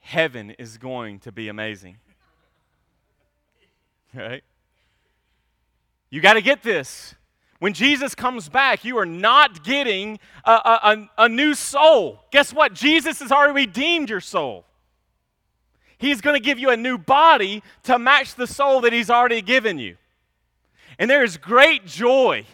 [0.00, 1.98] Heaven is going to be amazing.
[4.16, 4.44] Right?
[6.10, 7.14] You got to get this.
[7.58, 12.20] When Jesus comes back, you are not getting a, a, a, new soul.
[12.30, 12.74] Guess what?
[12.74, 14.66] Jesus has already redeemed your soul.
[15.96, 19.40] He's going to give you a new body to match the soul that He's already
[19.40, 19.96] given you.
[20.98, 22.44] And there is great joy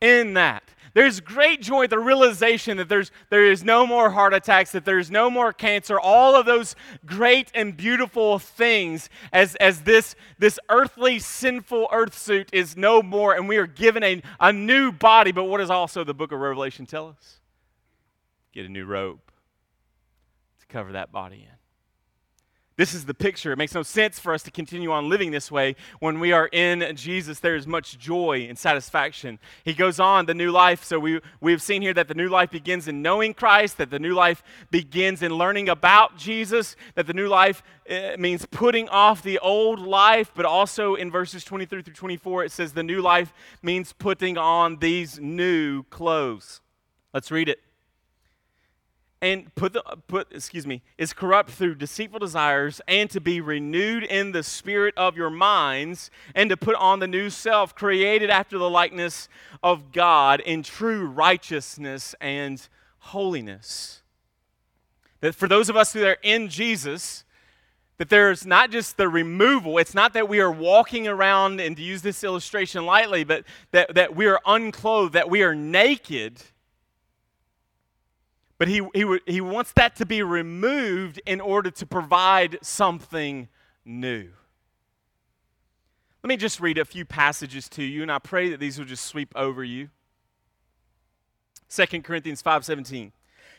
[0.00, 0.64] in that.
[0.94, 5.10] There's great joy, the realization that there's, there is no more heart attacks, that there's
[5.10, 11.18] no more cancer, all of those great and beautiful things as, as this, this earthly,
[11.18, 15.32] sinful earth suit is no more, and we are given a, a new body.
[15.32, 17.40] But what does also the book of Revelation tell us?
[18.52, 19.18] Get a new robe
[20.60, 21.63] to cover that body in.
[22.76, 23.52] This is the picture.
[23.52, 25.76] It makes no sense for us to continue on living this way.
[26.00, 29.38] When we are in Jesus, there is much joy and satisfaction.
[29.64, 30.82] He goes on, the new life.
[30.82, 34.00] So we, we've seen here that the new life begins in knowing Christ, that the
[34.00, 39.22] new life begins in learning about Jesus, that the new life uh, means putting off
[39.22, 43.32] the old life, but also in verses 23 through 24, it says the new life
[43.62, 46.60] means putting on these new clothes.
[47.12, 47.63] Let's read it
[49.24, 54.04] and put the put excuse me is corrupt through deceitful desires and to be renewed
[54.04, 58.58] in the spirit of your minds and to put on the new self created after
[58.58, 59.30] the likeness
[59.62, 64.02] of God in true righteousness and holiness.
[65.20, 67.24] That for those of us who are in Jesus
[67.96, 71.82] that there's not just the removal it's not that we are walking around and to
[71.82, 76.42] use this illustration lightly but that, that we are unclothed that we are naked
[78.58, 83.48] but he, he, he wants that to be removed in order to provide something
[83.84, 84.30] new.
[86.22, 88.86] Let me just read a few passages to you, and I pray that these will
[88.86, 89.90] just sweep over you.
[91.68, 93.12] 2 Corinthians 5:17.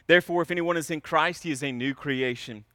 [0.08, 2.66] Therefore, if anyone is in Christ, he is a new creation.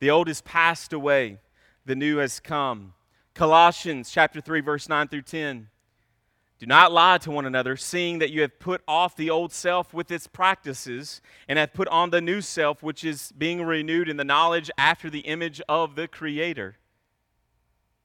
[0.00, 1.38] The old is passed away,
[1.84, 2.94] the new has come.
[3.34, 5.70] Colossians chapter 3, verse 9 through 10.
[6.58, 9.94] Do not lie to one another, seeing that you have put off the old self
[9.94, 14.16] with its practices, and have put on the new self, which is being renewed in
[14.16, 16.76] the knowledge after the image of the Creator.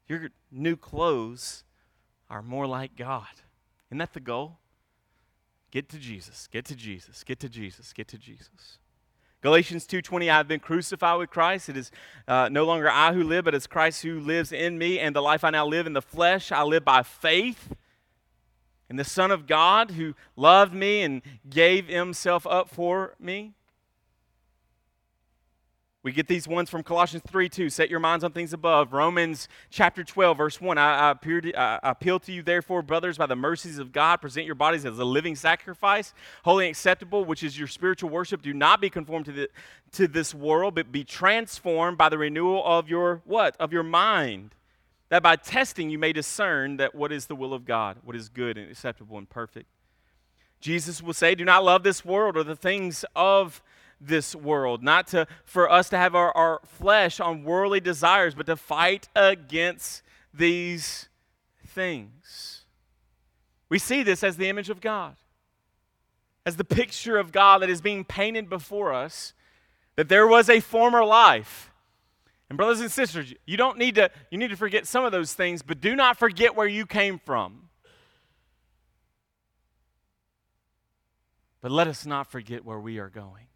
[0.08, 1.64] Your new clothes
[2.30, 3.28] are more like God.
[3.90, 4.60] Isn't that the goal?
[5.72, 8.78] Get to Jesus, get to Jesus, get to Jesus, get to Jesus.
[9.42, 11.92] Galatians 2:20 I've been crucified with Christ it is
[12.30, 15.22] uh, no longer I who live but it's Christ who lives in me and the
[15.22, 17.76] life I now live in the flesh I live by faith
[18.94, 23.54] and the Son of God who loved me and gave himself up for me.
[26.04, 27.72] We get these ones from Colossians 3 2.
[27.72, 28.94] Set your minds on things above.
[28.94, 30.78] Romans chapter 12, verse 1.
[30.78, 34.46] I, I, to, I, appeal to you, therefore, brothers, by the mercies of God, present
[34.46, 38.44] your bodies as a living sacrifice, holy and acceptable, which is your spiritual worship.
[38.44, 39.50] Do not be conformed to, the,
[39.94, 43.56] to this world, but be transformed by the renewal of your what?
[43.60, 44.54] Of your mind
[45.14, 48.30] that by testing you may discern that what is the will of God, what is
[48.30, 49.68] good and acceptable and perfect.
[50.60, 53.62] Jesus will say, Do not love this world or the things of
[54.02, 58.48] this world, not to, for us to have our, our flesh on worldly desires, but
[58.48, 60.02] to fight against
[60.34, 61.10] these
[61.68, 62.64] things.
[63.70, 65.16] We see this as the image of God,
[66.44, 69.34] as the picture of God that is being painted before us,
[69.96, 71.70] that there was a former life
[72.54, 75.34] and brothers and sisters, you don't need to you need to forget some of those
[75.34, 77.70] things, but do not forget where you came from.
[81.62, 83.48] But let us not forget where we are going.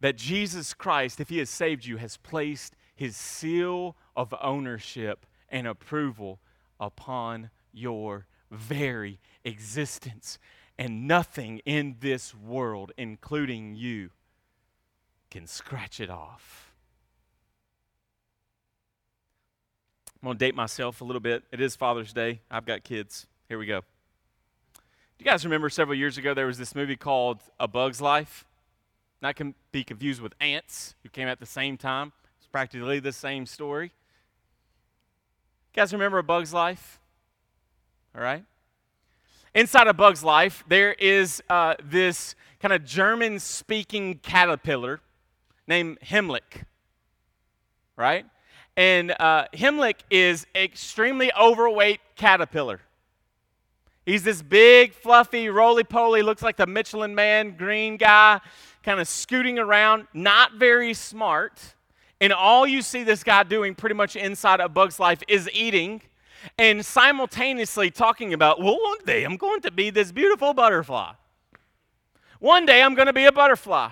[0.00, 5.66] That Jesus Christ, if he has saved you, has placed his seal of ownership and
[5.66, 6.40] approval
[6.78, 10.38] upon your very existence.
[10.78, 14.10] And nothing in this world, including you,
[15.30, 16.72] can scratch it off.
[20.22, 21.44] I'm going to date myself a little bit.
[21.50, 22.40] It is Father's Day.
[22.50, 23.26] I've got kids.
[23.48, 23.80] Here we go.
[23.80, 28.44] Do you guys remember several years ago there was this movie called A Bug's Life?
[29.22, 32.12] Not can be confused with Ants, who came at the same time.
[32.38, 33.86] It's practically the same story.
[33.86, 37.00] You guys remember A Bug's Life?
[38.14, 38.44] All right.
[39.54, 45.00] Inside A Bug's Life, there is uh, this kind of German speaking caterpillar
[45.70, 46.64] named Heimlich,
[47.96, 48.26] right?
[48.76, 49.44] And uh,
[50.10, 52.80] is extremely overweight caterpillar.
[54.04, 58.40] He's this big, fluffy, roly poly, looks like the Michelin man, green guy.
[58.82, 61.76] kind of scooting around, not very smart.
[62.20, 66.02] And all you see this guy doing pretty much inside a bug's life is eating
[66.58, 71.12] and simultaneously talking about, well, one day I'm going to be this beautiful butterfly.
[72.40, 73.90] One day I'm going to be a butterfly.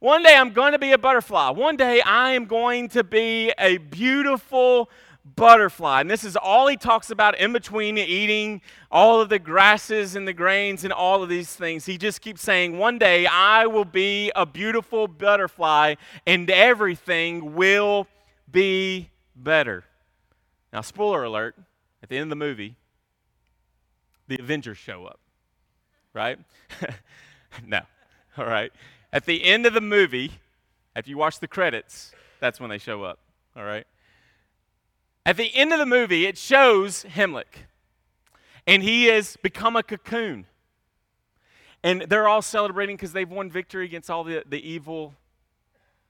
[0.00, 1.50] One day I'm going to be a butterfly.
[1.50, 4.88] One day I am going to be a beautiful
[5.34, 6.02] butterfly.
[6.02, 8.60] And this is all he talks about in between eating
[8.92, 11.84] all of the grasses and the grains and all of these things.
[11.86, 15.96] He just keeps saying, One day I will be a beautiful butterfly
[16.26, 18.06] and everything will
[18.48, 19.84] be better.
[20.72, 21.56] Now, spoiler alert
[22.04, 22.76] at the end of the movie,
[24.28, 25.18] the Avengers show up,
[26.14, 26.38] right?
[27.66, 27.80] no.
[28.36, 28.70] All right.
[29.12, 30.32] At the end of the movie,
[30.94, 33.18] after you watch the credits, that's when they show up.
[33.56, 33.86] All right.
[35.24, 37.66] At the end of the movie, it shows Heimlich,
[38.66, 40.46] and he has become a cocoon.
[41.82, 45.14] And they're all celebrating because they've won victory against all the, the evil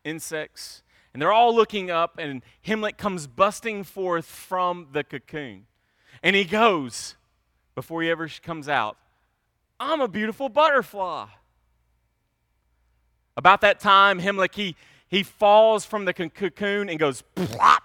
[0.05, 0.83] insects.
[1.13, 5.67] And they're all looking up, and Heimlich comes busting forth from the cocoon.
[6.23, 7.17] And he goes,
[7.75, 8.97] before he ever comes out,
[9.81, 11.27] I'm a beautiful butterfly.
[13.39, 14.75] About that time, Heimlich, he,
[15.07, 17.85] he falls from the cocoon and goes plop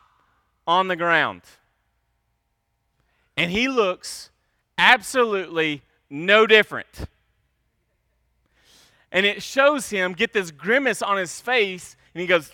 [0.66, 1.44] on the ground.
[3.38, 4.32] And he looks
[4.80, 7.08] absolutely no different.
[9.12, 12.52] And it shows him get this grimace on his face, and he goes,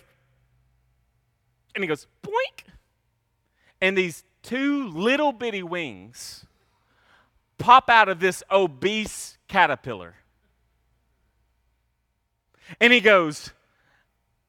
[1.74, 2.64] and he goes, boink.
[3.80, 6.44] And these two little bitty wings
[7.56, 10.16] pop out of this obese caterpillar.
[12.78, 13.52] And he goes,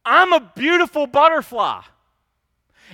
[0.06, 1.82] I'm a beautiful butterfly.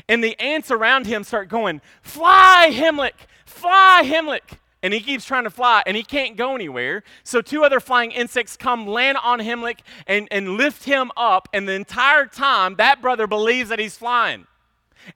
[0.08, 4.60] And the ants around him start going, Fly, Heimlich, fly, Heimlich.
[4.84, 7.04] And he keeps trying to fly and he can't go anywhere.
[7.24, 11.50] So two other flying insects come, land on Heimlich, and, and lift him up.
[11.52, 14.46] And the entire time, that brother believes that he's flying.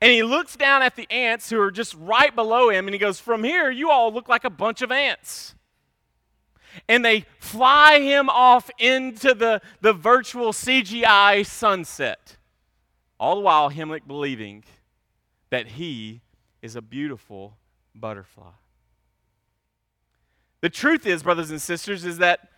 [0.01, 2.99] And he looks down at the ants who are just right below him and he
[2.99, 5.53] goes, From here, you all look like a bunch of ants
[6.87, 12.37] and they fly him off into the, the virtual CGI sunset.
[13.19, 14.63] All the while, Heimlich believing
[15.49, 16.21] that he
[16.61, 17.57] is a beautiful
[17.93, 18.51] butterfly.
[20.61, 22.49] The truth is, brothers and sisters, is that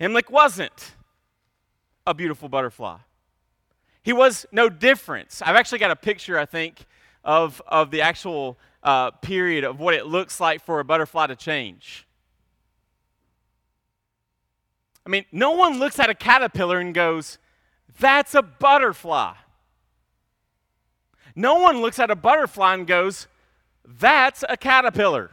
[0.00, 0.92] Heimlich wasn't
[2.06, 2.98] a beautiful butterfly.
[4.02, 5.42] He was no difference.
[5.44, 6.86] I've actually got a picture, I think,
[7.24, 11.36] of, of the actual uh, period of what it looks like for a butterfly to
[11.36, 12.06] change.
[15.10, 17.38] I mean, no one looks at a caterpillar and goes,
[17.98, 19.34] that's a butterfly.
[21.34, 23.26] No one looks at a butterfly and goes,
[23.84, 25.32] that's a caterpillar.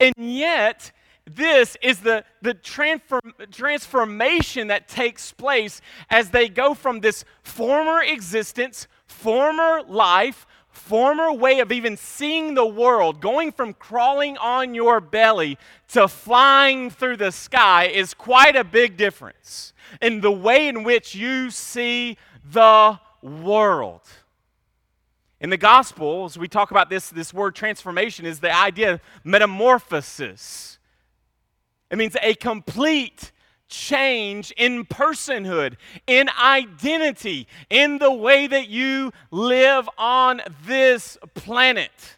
[0.00, 0.90] And yet,
[1.30, 5.80] this is the, the transform, transformation that takes place
[6.10, 10.44] as they go from this former existence, former life,
[10.76, 15.58] former way of even seeing the world, going from crawling on your belly
[15.88, 21.14] to flying through the sky, is quite a big difference in the way in which
[21.14, 24.02] you see the world.
[25.40, 30.78] In the Gospels, we talk about this, this word transformation is the idea of metamorphosis.
[31.90, 33.32] It means a complete
[33.68, 42.16] change in personhood, in identity, in the way that you live on this planet.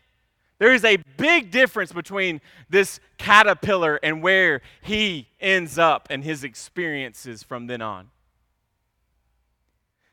[0.58, 6.44] There is a big difference between this caterpillar and where he ends up and his
[6.44, 8.10] experiences from then on.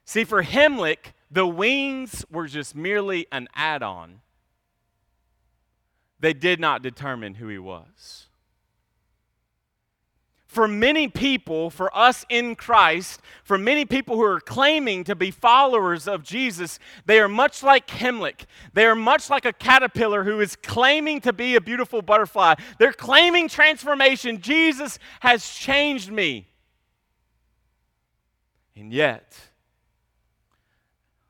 [0.06, 4.22] See, for Heimlich, the wings were just merely an add on,
[6.20, 8.25] they did not determine who he was
[10.56, 15.30] for many people, for us in Christ, for many people who are claiming to be
[15.30, 18.45] followers of Jesus, they are much like Heimlich.
[18.72, 22.56] They are much like a caterpillar who is claiming to be a beautiful butterfly.
[22.80, 24.39] They're claiming transformation.
[24.39, 26.47] Jesus has changed me.
[28.78, 29.38] And yet,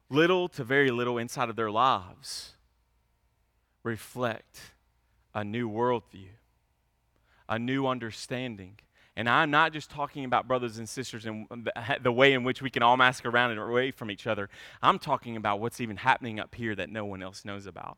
[0.07, 2.53] little to very little inside of their lives
[3.81, 4.59] reflect
[5.33, 6.29] a new worldview,
[7.49, 8.77] a new understanding
[9.17, 11.47] and I'm not just talking about brothers and sisters and
[12.01, 14.49] the way in which we can all mask around and away from each other.
[14.81, 17.97] I'm talking about what's even happening up here that no one else knows about.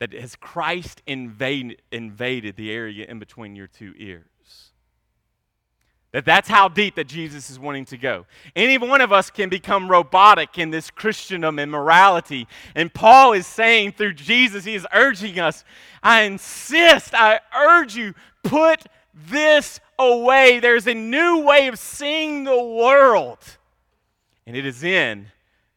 [0.00, 4.24] That has Christ invade, invaded the area in between your two ears.
[6.12, 8.26] That that's how deep that Jesus is wanting to go.
[8.56, 12.48] Any one of us can become robotic in this Christendom and morality.
[12.74, 15.64] And Paul is saying through Jesus, he is urging us,
[16.02, 22.44] I insist, I urge you, put this a way, there's a new way of seeing
[22.44, 23.38] the world,
[24.46, 25.26] and it is in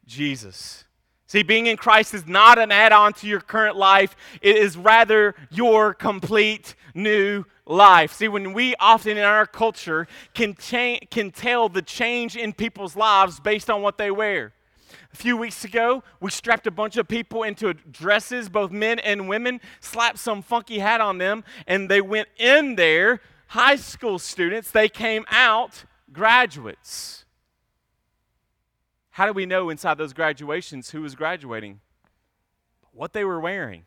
[0.05, 0.85] Jesus.
[1.27, 4.77] See, being in Christ is not an add on to your current life, it is
[4.77, 8.13] rather your complete new life.
[8.13, 12.95] See, when we often in our culture can, cha- can tell the change in people's
[12.95, 14.53] lives based on what they wear.
[15.11, 19.27] A few weeks ago, we strapped a bunch of people into dresses, both men and
[19.27, 23.21] women, slapped some funky hat on them, and they went in there,
[23.53, 27.23] high school students, they came out graduates.
[29.11, 31.79] How do we know inside those graduations who was graduating?
[32.93, 33.83] What they were wearing.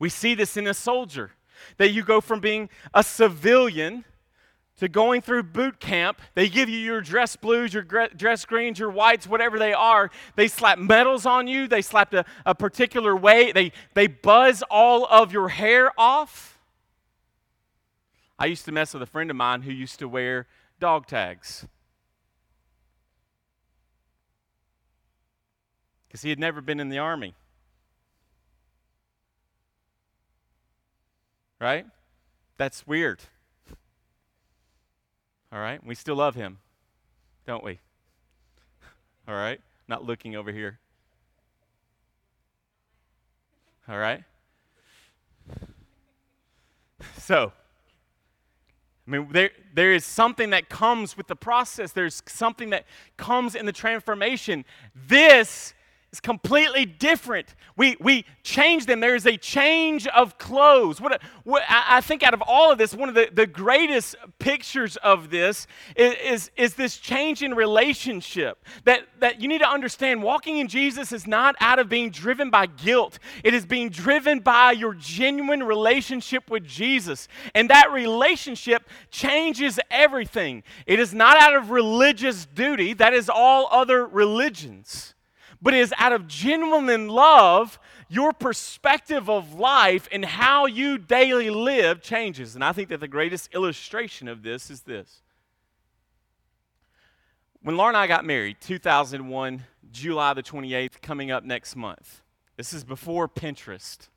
[0.00, 1.30] We see this in a soldier
[1.76, 4.04] that you go from being a civilian
[4.80, 6.20] to going through boot camp.
[6.34, 10.10] They give you your dress blues, your dress greens, your whites, whatever they are.
[10.34, 11.68] They slap medals on you.
[11.68, 13.52] They slap a, a particular way.
[13.52, 16.51] They, they buzz all of your hair off.
[18.42, 20.46] I used to mess with a friend of mine who used to wear
[20.78, 21.66] dog tags.
[26.12, 27.34] because he had never been in the army.
[31.58, 31.86] Right?
[32.58, 33.20] That's weird.
[35.50, 35.82] All right?
[35.82, 36.58] We still love him,
[37.46, 37.78] don't we?
[39.26, 39.58] All right?
[39.88, 40.80] Not looking over here.
[43.88, 44.22] All right?
[47.16, 47.52] So,
[49.12, 51.92] mean, there, there is something that comes with the process.
[51.92, 52.84] There's something that
[53.16, 54.64] comes in the transformation.
[54.94, 55.74] This
[56.12, 57.54] is completely different.
[57.74, 59.00] We, we change them.
[59.00, 61.00] There is a change of clothes.
[61.00, 64.96] What, what I, think out of all of this, one of the, the greatest pictures
[64.98, 68.62] of this is, is, is, this change in relationship.
[68.84, 72.50] That, that you need to understand walking in Jesus is not out of being driven
[72.50, 77.26] by guilt, it is being driven by your genuine relationship with Jesus.
[77.54, 80.62] And that relationship changes everything.
[80.86, 85.11] It is not out of religious duty, that is all other religions
[85.62, 92.02] but is out of genuine love, your perspective of life and how you daily live
[92.02, 92.56] changes.
[92.56, 95.22] And I think that the greatest illustration of this is this.
[97.62, 102.22] When Laura and I got married, 2001, July the 28th, coming up next month.
[102.56, 104.08] This is before Pinterest,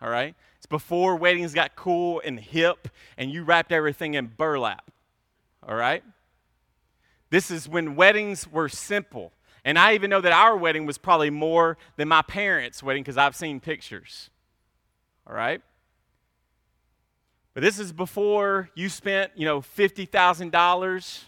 [0.00, 0.34] all right?
[0.58, 4.90] It's before weddings got cool and hip and you wrapped everything in burlap,
[5.66, 6.04] all right?
[7.30, 9.32] This is when weddings were simple.
[9.66, 13.18] And I even know that our wedding was probably more than my parents' wedding because
[13.18, 14.30] I've seen pictures.
[15.26, 15.60] All right?
[17.52, 21.24] But this is before you spent, you know, $50,000,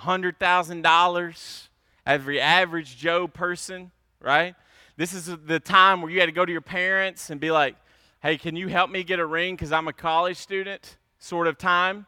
[0.00, 1.68] $100,000,
[2.04, 4.56] every average Joe person, right?
[4.96, 7.76] This is the time where you had to go to your parents and be like,
[8.20, 11.56] hey, can you help me get a ring because I'm a college student, sort of
[11.56, 12.06] time,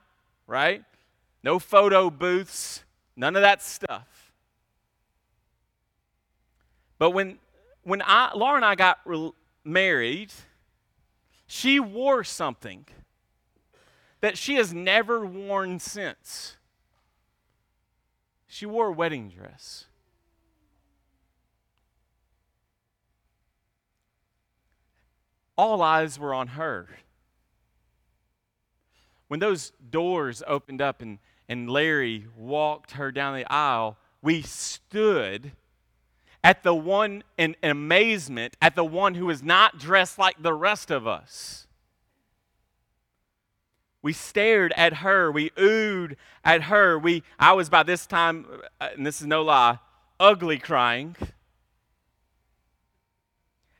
[0.48, 0.82] right?
[1.44, 2.82] No photo booths,
[3.14, 4.19] none of that stuff.
[7.00, 7.38] But when,
[7.82, 9.32] when I, Laura and I got re-
[9.64, 10.34] married,
[11.46, 12.84] she wore something
[14.20, 16.58] that she has never worn since.
[18.46, 19.86] She wore a wedding dress.
[25.56, 26.86] All eyes were on her.
[29.28, 35.52] When those doors opened up and, and Larry walked her down the aisle, we stood
[36.42, 40.90] at the one in amazement at the one who is not dressed like the rest
[40.90, 41.66] of us.
[44.02, 45.30] We stared at her.
[45.30, 46.98] We oohed at her.
[46.98, 48.46] We, I was by this time,
[48.80, 49.78] uh, and this is no lie,
[50.18, 51.16] ugly crying.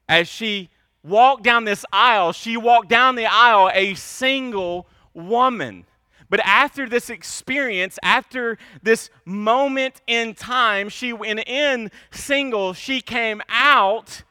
[0.09, 0.69] As she
[1.03, 5.87] walked down this aisle, she walked down the aisle a single woman.
[6.31, 13.43] But after this experience, after this moment in time, she went in single, she came
[13.49, 14.23] out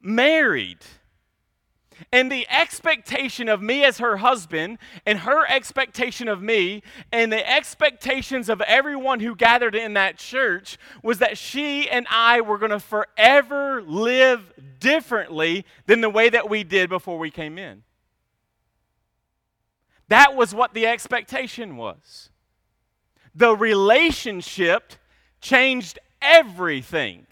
[0.00, 0.78] married.
[2.12, 6.82] And the expectation of me as her husband, and her expectation of me,
[7.12, 12.40] and the expectations of everyone who gathered in that church was that she and I
[12.40, 17.58] were going to forever live differently than the way that we did before we came
[17.58, 17.83] in.
[20.14, 22.30] That was what the expectation was.
[23.34, 24.92] The relationship
[25.40, 27.26] changed everything.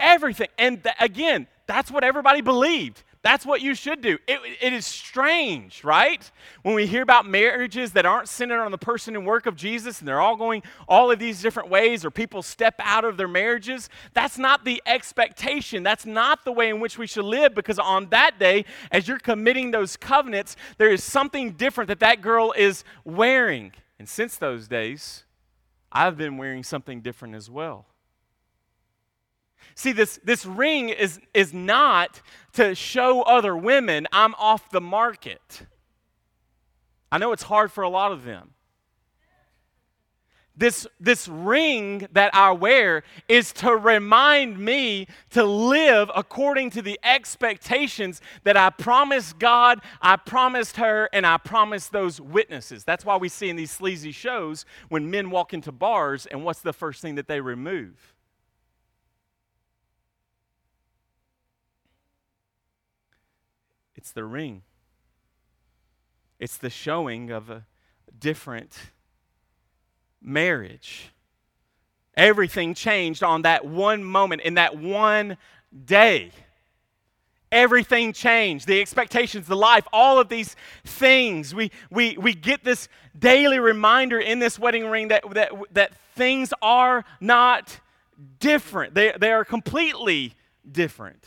[0.00, 0.48] Everything.
[0.56, 3.02] And th- again, that's what everybody believed.
[3.28, 4.16] That's what you should do.
[4.26, 6.30] It, it is strange, right?
[6.62, 9.98] When we hear about marriages that aren't centered on the person and work of Jesus
[9.98, 13.28] and they're all going all of these different ways, or people step out of their
[13.28, 15.82] marriages, that's not the expectation.
[15.82, 19.18] That's not the way in which we should live because on that day, as you're
[19.18, 23.72] committing those covenants, there is something different that that girl is wearing.
[23.98, 25.24] And since those days,
[25.92, 27.84] I've been wearing something different as well.
[29.78, 32.20] See, this, this ring is, is not
[32.54, 35.66] to show other women I'm off the market.
[37.12, 38.54] I know it's hard for a lot of them.
[40.56, 46.98] This, this ring that I wear is to remind me to live according to the
[47.04, 52.82] expectations that I promised God, I promised her, and I promised those witnesses.
[52.82, 56.62] That's why we see in these sleazy shows when men walk into bars, and what's
[56.62, 58.16] the first thing that they remove?
[64.08, 64.62] It's the ring.
[66.40, 67.66] It's the showing of a
[68.18, 68.74] different
[70.22, 71.10] marriage.
[72.16, 75.36] Everything changed on that one moment, in that one
[75.84, 76.30] day.
[77.52, 78.66] Everything changed.
[78.66, 80.56] The expectations, the life, all of these
[80.86, 81.54] things.
[81.54, 82.88] We, we, we get this
[83.18, 87.78] daily reminder in this wedding ring that, that, that things are not
[88.40, 90.32] different, they, they are completely
[90.72, 91.26] different.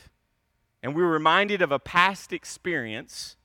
[0.83, 3.35] And we're reminded of a past experience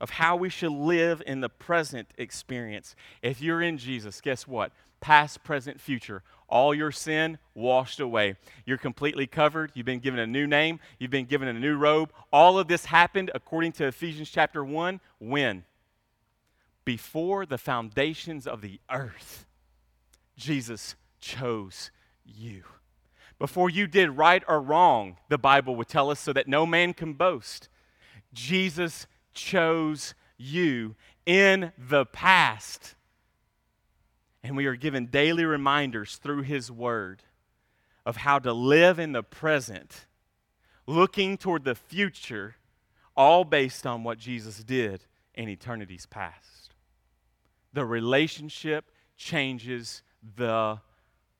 [0.00, 2.96] of how we should live in the present experience.
[3.22, 4.72] If you're in Jesus, guess what?
[5.00, 6.22] Past, present, future.
[6.48, 8.36] All your sin washed away.
[8.66, 9.70] You're completely covered.
[9.74, 10.80] You've been given a new name.
[10.98, 12.12] You've been given a new robe.
[12.32, 15.00] All of this happened according to Ephesians chapter 1.
[15.18, 15.64] When?
[16.84, 19.46] Before the foundations of the earth,
[20.36, 21.92] Jesus chose
[22.24, 22.64] you.
[23.42, 26.94] Before you did right or wrong, the Bible would tell us, so that no man
[26.94, 27.68] can boast.
[28.32, 30.94] Jesus chose you
[31.26, 32.94] in the past.
[34.44, 37.24] And we are given daily reminders through His Word
[38.06, 40.06] of how to live in the present,
[40.86, 42.54] looking toward the future,
[43.16, 45.02] all based on what Jesus did
[45.34, 46.76] in eternity's past.
[47.72, 50.04] The relationship changes
[50.36, 50.78] the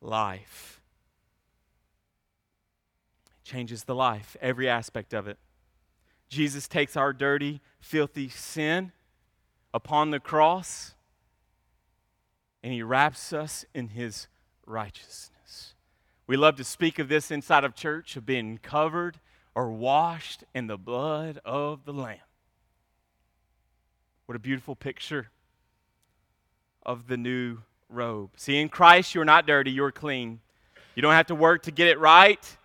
[0.00, 0.81] life
[3.44, 5.38] changes the life, every aspect of it.
[6.28, 8.92] Jesus takes our dirty, filthy sin
[9.74, 10.94] upon the cross
[12.62, 14.28] and he wraps us in his
[14.66, 15.74] righteousness.
[16.26, 19.18] We love to speak of this inside of church of being covered
[19.54, 22.18] or washed in the blood of the Lamb.
[24.26, 25.28] What a beautiful picture
[26.86, 28.30] of the new robe.
[28.36, 30.40] See, in Christ, you're not dirty, you're clean.
[30.94, 32.56] You don't have to work to get it right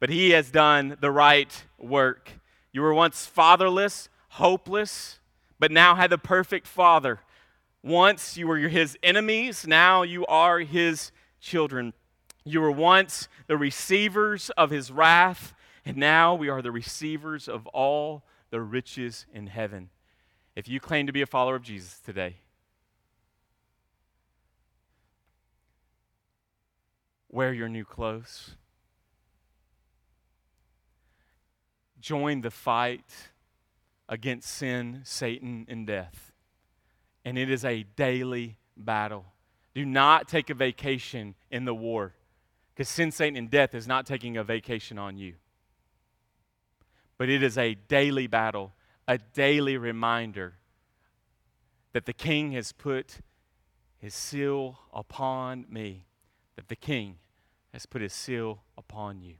[0.00, 2.32] but he has done the right work.
[2.72, 5.18] You were once fatherless, hopeless,
[5.58, 7.20] but now had the perfect father.
[7.82, 11.92] Once you were his enemies, now you are his children.
[12.44, 17.66] You were once the receivers of his wrath, and now we are the receivers of
[17.68, 19.90] all the riches in heaven.
[20.54, 22.36] If you claim to be a follower of Jesus today,
[27.28, 28.56] wear your new clothes.
[32.00, 33.30] Join the fight
[34.08, 36.32] against sin, Satan, and death.
[37.24, 39.26] And it is a daily battle.
[39.74, 42.14] Do not take a vacation in the war
[42.74, 45.34] because sin, Satan, and death is not taking a vacation on you.
[47.18, 48.72] But it is a daily battle,
[49.08, 50.54] a daily reminder
[51.92, 53.18] that the King has put
[53.98, 56.06] his seal upon me,
[56.54, 57.16] that the King
[57.72, 59.34] has put his seal upon you.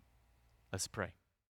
[0.72, 1.12] Let's pray.